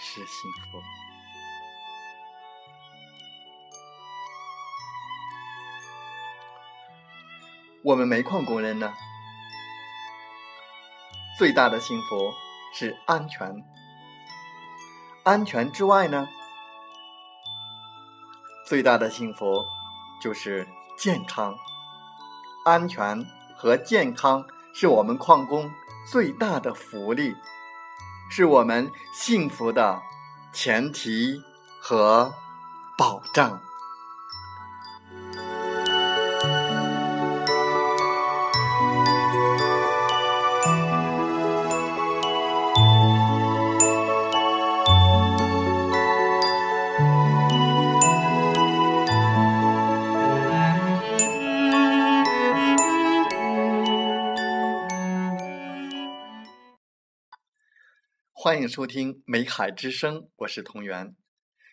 [0.00, 0.82] 是幸福。
[7.84, 8.92] 我们煤矿工人呢，
[11.38, 12.32] 最大的幸福
[12.74, 13.64] 是安全。
[15.24, 16.28] 安全之外呢，
[18.66, 19.64] 最大的幸福
[20.20, 20.66] 就是
[20.98, 21.56] 健康。
[22.64, 23.24] 安全
[23.56, 25.70] 和健康是我们矿工
[26.10, 27.34] 最大的福利。
[28.38, 30.00] 是我们幸福的
[30.52, 31.42] 前提
[31.80, 32.32] 和
[32.96, 33.60] 保障。
[58.48, 61.14] 欢迎收听《美海之声》，我是同源。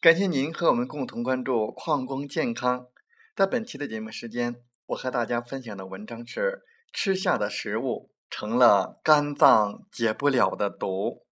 [0.00, 2.88] 感谢您和我们共同关注矿工健康。
[3.36, 11.24] 在本期的节目时间，我和大家分享的文章是：吃下的食物成了肝脏解不了的毒。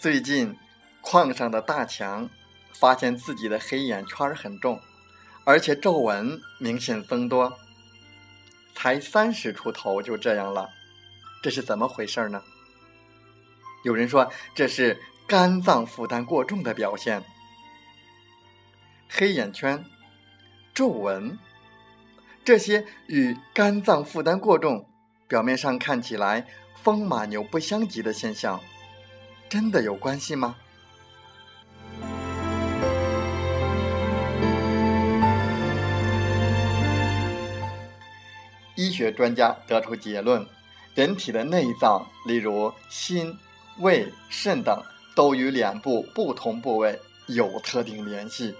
[0.00, 0.56] 最近。
[1.10, 2.28] 矿上的大强
[2.74, 4.78] 发现自己的黑眼圈很重，
[5.44, 7.58] 而且皱纹明显增多。
[8.74, 10.68] 才三十出头就这样了，
[11.42, 12.42] 这是怎么回事呢？
[13.84, 17.24] 有人说这是肝脏负担过重的表现。
[19.08, 19.82] 黑眼圈、
[20.74, 21.38] 皱纹，
[22.44, 24.86] 这些与肝脏负担过重，
[25.26, 26.46] 表面上看起来
[26.82, 28.60] 风马牛不相及的现象，
[29.48, 30.56] 真的有关系吗？
[38.98, 40.44] 学专家得出结论：
[40.96, 43.38] 人体的内脏，例如心、
[43.78, 44.82] 胃、肾等，
[45.14, 48.56] 都与脸部不同部位有特定联系。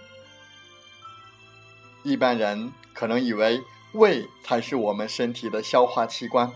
[2.04, 3.60] 一般人可能以为
[3.94, 6.49] 胃才是我们身体的消化器官，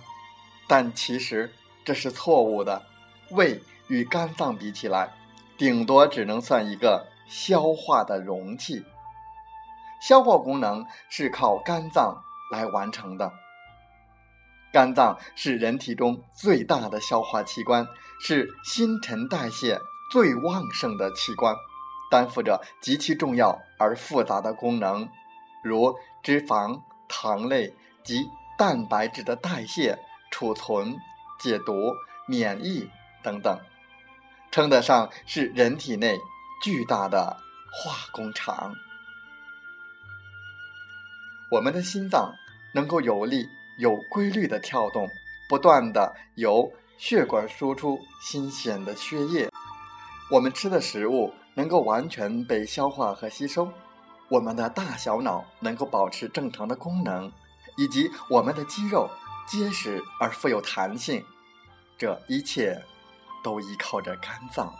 [0.68, 1.52] 但其实
[1.84, 2.80] 这是错误的。
[3.30, 5.12] 胃与肝脏比起来，
[5.58, 8.84] 顶多只能算一个消化的容器，
[10.00, 12.22] 消化功能是靠肝脏
[12.52, 13.41] 来完成的。
[14.72, 17.86] 肝脏是人体中最大的消化器官，
[18.20, 19.78] 是新陈代谢
[20.10, 21.54] 最旺盛的器官，
[22.10, 25.06] 担负着极其重要而复杂的功能，
[25.62, 28.24] 如脂肪、糖类及
[28.56, 29.98] 蛋白质的代谢、
[30.30, 30.96] 储存、
[31.38, 31.92] 解毒、
[32.26, 32.88] 免疫
[33.22, 33.58] 等等，
[34.50, 36.16] 称得上是人体内
[36.62, 37.36] 巨大的
[37.70, 38.74] 化工厂。
[41.50, 42.32] 我们的心脏
[42.74, 43.46] 能够有力。
[43.82, 45.10] 有规律的跳动，
[45.48, 49.50] 不断的由血管输出新鲜的血液。
[50.30, 53.68] 我们吃的食物能够完全被消化和吸收，
[54.28, 57.32] 我们的大小脑能够保持正常的功能，
[57.76, 59.10] 以及我们的肌肉
[59.48, 61.20] 结实而富有弹性。
[61.98, 62.80] 这一切
[63.42, 64.72] 都依靠着肝脏。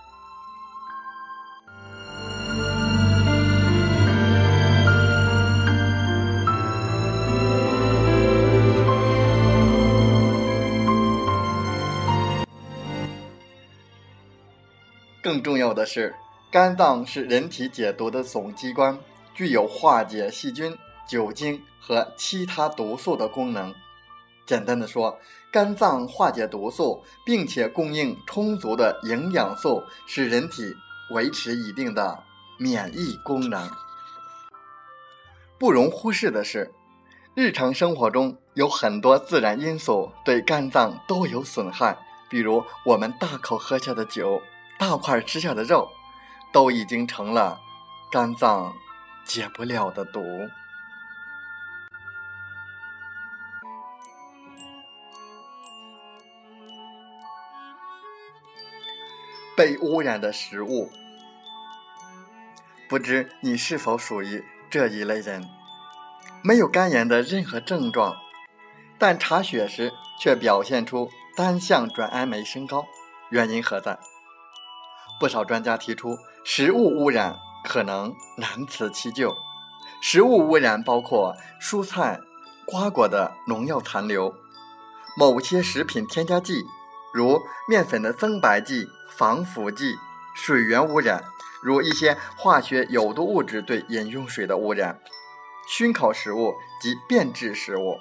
[15.23, 16.17] 更重要的是，
[16.51, 18.99] 肝脏是人体解毒的总机关，
[19.33, 20.77] 具有化解细菌、
[21.09, 23.73] 酒精和其他毒素的功能。
[24.45, 25.17] 简单的说，
[25.53, 30.75] 肝脏化解毒素，并且供应充足的营养素，使人体
[31.13, 32.25] 维持一定的
[32.59, 33.71] 免疫功能。
[35.57, 36.73] 不容忽视的是，
[37.37, 41.97] 日常生活中有很多自然因素对肝脏都有损害，
[42.29, 44.43] 比如我们大口喝下的酒。
[44.79, 45.91] 大块吃下的肉，
[46.53, 47.61] 都已经成了
[48.11, 48.75] 肝脏
[49.25, 50.21] 解不了的毒。
[59.55, 60.91] 被污染的食物，
[62.89, 65.47] 不知你是否属于这一类人？
[66.43, 68.17] 没有肝炎的任何症状，
[68.99, 72.87] 但查血时却表现出单向转氨酶升高，
[73.29, 73.97] 原因何在？
[75.21, 79.37] 不少专家提出，食物污染可能难辞其咎。
[80.01, 82.21] 食物污染包括蔬菜、
[82.67, 84.35] 瓜果的农药残留，
[85.17, 86.65] 某些食品添加剂，
[87.15, 89.95] 如面粉的增白剂、防腐剂；
[90.35, 91.23] 水源污染，
[91.63, 94.97] 如一些化学有毒物质对饮用水的污染；
[95.69, 97.99] 熏烤食物及变质食物。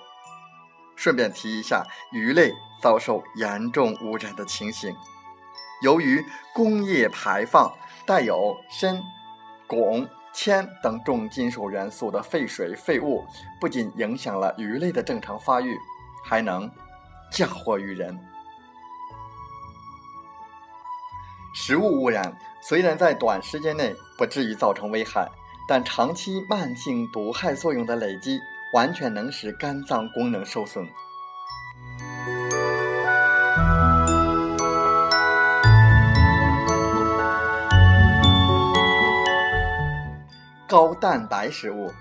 [0.95, 4.95] 顺便提一下，鱼类遭受严重污染的情形。
[5.81, 6.23] 由于
[6.53, 7.71] 工业排放
[8.05, 9.01] 带有砷、
[9.67, 13.25] 汞、铅等重金属元素的废水废物，
[13.59, 15.75] 不仅影响了鱼类的正常发育，
[16.23, 16.69] 还能
[17.31, 18.17] 嫁祸于人。
[21.53, 25.27] 食物污染虽然在短时间内不至于造成危害，
[25.67, 28.39] 但长期慢性毒害作用的累积，
[28.73, 30.87] 完全能使肝脏功能受损。
[40.71, 41.91] 高蛋白食物，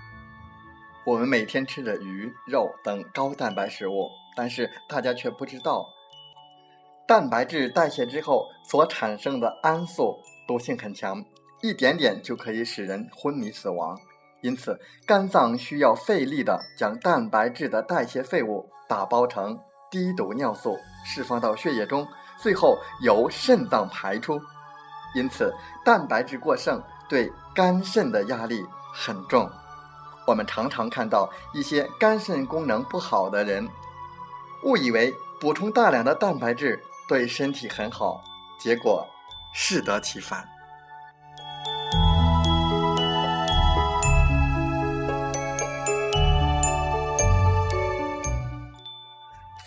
[1.03, 5.85] 我们每天吃着鱼肉等高蛋白食物，但是大家却不知道，
[7.05, 11.21] 蛋白质代谢之后所产生的氨素毒性很强，
[11.61, 13.99] 一点点就可以使人昏迷死亡。
[14.39, 19.59] 因此，肝脏需要费力的将蛋白质的代谢废物打包成
[19.91, 22.07] 低毒尿素，释放到血液中，
[22.37, 24.39] 最后由肾脏排出。
[25.13, 25.53] 因此，
[25.83, 26.81] 蛋白质过剩。
[27.11, 29.49] 对肝肾的压力很重，
[30.25, 33.67] 我们常常看到一些肝肾功能不好的人，
[34.63, 38.23] 误以为补充大量的蛋白质对身体很好，
[38.57, 39.05] 结果
[39.53, 40.47] 适得其反。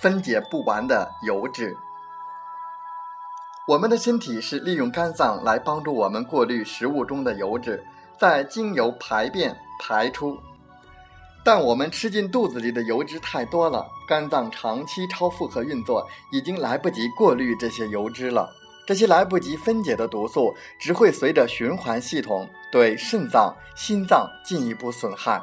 [0.00, 1.76] 分解不完的油脂。
[3.66, 7.82] 我们的身体是利用肝脏来帮助我们过滤食物中的油脂，
[8.18, 10.38] 再经由排便排出。
[11.42, 18.50] 但我们吃进肚子里的油脂太多了，肝脏长期超负荷运作，已经来不及过滤这些油脂了。
[18.86, 25.42] 这些来不及分解的毒素，只会随着循环系统对肾脏、心脏进一步损害，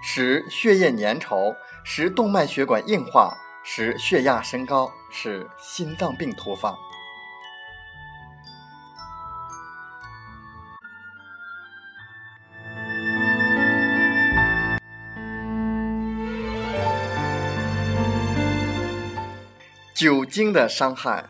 [0.00, 1.52] 使血液粘稠，
[1.82, 6.78] 使动脉血管硬化，使血压升高，使心脏病突发。
[19.96, 21.24] 酒精的伤害。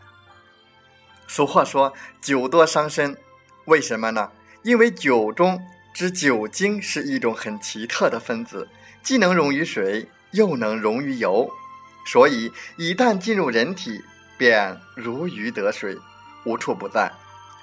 [1.28, 3.16] 俗话说“酒多伤身”，
[3.66, 4.32] 为什么呢？
[4.64, 5.64] 因为酒中
[5.94, 8.68] 之酒精是一种很奇特的分子，
[9.04, 11.48] 既能溶于水，又能溶于油，
[12.08, 14.02] 所以一旦进入人体，
[14.36, 15.96] 便如鱼得水，
[16.44, 17.12] 无处不在。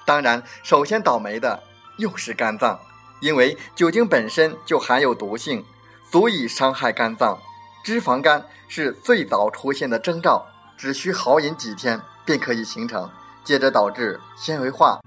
[0.06, 1.62] 当然，首先倒霉的
[1.98, 2.80] 又是肝脏，
[3.20, 5.62] 因为酒精本身就含有毒性，
[6.10, 7.38] 足以伤害肝脏。
[7.84, 10.46] 脂肪肝是最早出现的征兆。
[10.76, 13.08] 只需豪饮几天便可以形成，
[13.42, 15.00] 接着导致纤维化，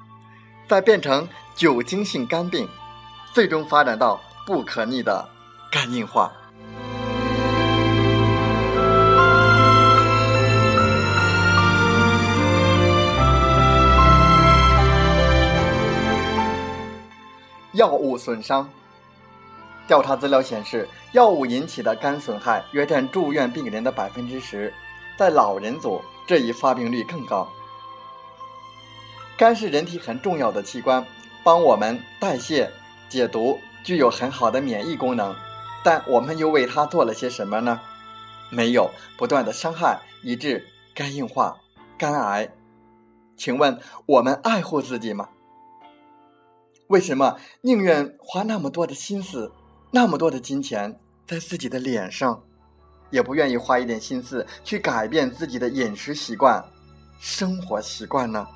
[0.67, 2.67] 再变成酒精性肝病，
[3.33, 5.27] 最终发展到不可逆的
[5.71, 6.31] 肝硬化。
[17.73, 18.67] 药物损伤，
[19.87, 24.73] 调查资料显示，药物引起的肝损害约占住院病人的百分之十。
[25.17, 27.49] 在老人组，这一发病率更高。
[29.35, 31.05] 肝是人体很重要的器官，
[31.43, 32.71] 帮我们代谢、
[33.09, 35.35] 解毒，具有很好的免疫功能。
[35.83, 37.79] 但我们又为它做了些什么呢？
[38.51, 41.57] 没有，不断的伤害，以致肝硬化、
[41.97, 42.49] 肝癌。
[43.35, 45.29] 请问我们爱护自己吗？
[46.87, 49.51] 为什么宁愿花那么多的心思、
[49.91, 52.43] 那么多的金钱在自己的脸上？
[53.09, 56.63] 也不愿意花一点心思去改变自己的饮食习惯、
[57.19, 58.47] 生活习惯呢？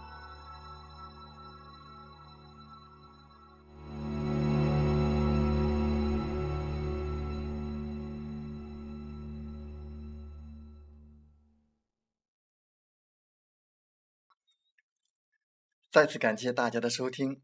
[15.91, 17.41] 再次感谢大家的收听，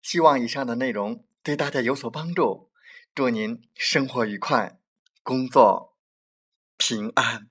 [0.00, 2.70] 希望以上的内容对大家有所帮助。
[3.12, 4.78] 祝您生活愉快，
[5.24, 5.87] 工作。
[6.78, 7.48] 平安。